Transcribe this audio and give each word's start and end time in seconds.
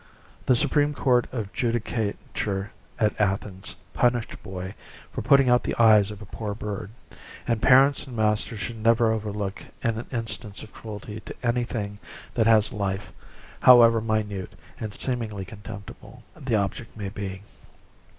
The 0.47 0.55
supreme 0.55 0.95
court 0.95 1.27
of 1.31 1.53
Judi 1.53 1.79
cature 1.79 2.71
at 2.97 3.13
Athens 3.21 3.75
punished 3.93 4.33
a 4.33 4.37
boy 4.37 4.73
for 5.13 5.21
putting 5.21 5.47
out 5.47 5.61
the 5.63 5.75
eyes 5.75 6.09
of 6.09 6.23
a 6.23 6.25
poor 6.25 6.55
bird; 6.55 6.89
and 7.47 7.61
parents 7.61 8.07
and 8.07 8.15
masters 8.15 8.61
should 8.61 8.77
never 8.77 9.11
overlook 9.11 9.61
an 9.83 10.03
instance 10.11 10.63
of 10.63 10.73
cruelty 10.73 11.19
to 11.19 11.35
any 11.43 11.65
thing 11.65 11.99
that 12.33 12.47
has 12.47 12.71
life, 12.71 13.11
however 13.59 14.01
mi 14.01 14.23
nute 14.23 14.53
and 14.79 14.91
seemingly 14.99 15.45
contempti 15.45 15.93
ble 16.01 16.23
the 16.35 16.55
object 16.55 16.97
may 16.97 17.09
be. 17.09 17.43